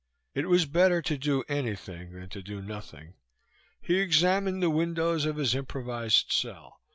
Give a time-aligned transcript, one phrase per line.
[0.33, 3.13] It was better to do anything than to do nothing.
[3.79, 6.81] He examined the windows of his improvised cell.